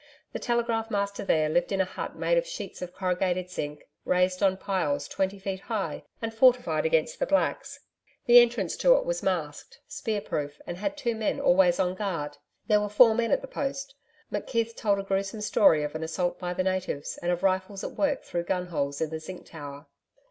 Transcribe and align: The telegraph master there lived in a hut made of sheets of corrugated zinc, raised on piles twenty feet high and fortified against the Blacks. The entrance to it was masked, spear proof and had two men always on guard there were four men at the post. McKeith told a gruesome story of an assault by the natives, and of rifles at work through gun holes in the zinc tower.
The 0.33 0.39
telegraph 0.39 0.89
master 0.89 1.23
there 1.23 1.47
lived 1.47 1.71
in 1.71 1.79
a 1.79 1.85
hut 1.85 2.15
made 2.15 2.39
of 2.39 2.47
sheets 2.47 2.81
of 2.81 2.91
corrugated 2.91 3.51
zinc, 3.51 3.83
raised 4.03 4.41
on 4.41 4.57
piles 4.57 5.07
twenty 5.07 5.37
feet 5.37 5.59
high 5.59 6.01
and 6.23 6.33
fortified 6.33 6.87
against 6.87 7.19
the 7.19 7.27
Blacks. 7.27 7.81
The 8.25 8.39
entrance 8.39 8.75
to 8.77 8.95
it 8.95 9.05
was 9.05 9.21
masked, 9.21 9.79
spear 9.87 10.19
proof 10.19 10.59
and 10.65 10.77
had 10.77 10.97
two 10.97 11.13
men 11.13 11.39
always 11.39 11.79
on 11.79 11.93
guard 11.93 12.37
there 12.65 12.81
were 12.81 12.89
four 12.89 13.13
men 13.13 13.29
at 13.31 13.41
the 13.43 13.47
post. 13.47 13.93
McKeith 14.31 14.75
told 14.75 14.97
a 14.97 15.03
gruesome 15.03 15.41
story 15.41 15.83
of 15.83 15.93
an 15.93 16.01
assault 16.01 16.39
by 16.39 16.55
the 16.55 16.63
natives, 16.63 17.17
and 17.21 17.31
of 17.31 17.43
rifles 17.43 17.83
at 17.83 17.91
work 17.91 18.23
through 18.23 18.45
gun 18.45 18.65
holes 18.69 19.01
in 19.01 19.11
the 19.11 19.19
zinc 19.19 19.45
tower. 19.45 19.85